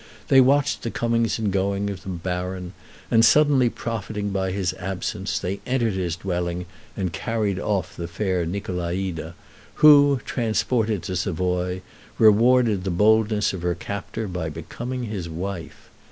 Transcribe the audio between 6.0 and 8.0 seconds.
dwelling and carried off